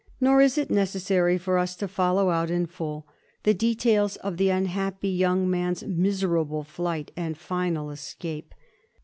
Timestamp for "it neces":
0.57-1.01